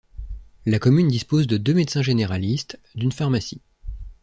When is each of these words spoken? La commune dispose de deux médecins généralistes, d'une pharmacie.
La 0.65 0.79
commune 0.79 1.09
dispose 1.09 1.45
de 1.45 1.57
deux 1.57 1.75
médecins 1.75 2.01
généralistes, 2.01 2.79
d'une 2.95 3.11
pharmacie. 3.11 3.61